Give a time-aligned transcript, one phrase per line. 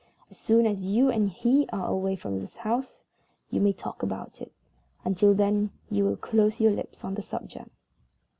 [0.31, 3.03] As soon as you and he are away from the house,
[3.51, 4.51] you may talk about it.
[5.05, 7.69] Until then, you will close your lips on the subject."